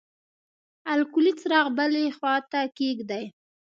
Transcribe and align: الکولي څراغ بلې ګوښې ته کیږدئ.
الکولي 0.93 1.31
څراغ 1.39 1.67
بلې 1.77 2.03
ګوښې 2.07 2.35
ته 2.51 2.59
کیږدئ. 2.77 3.25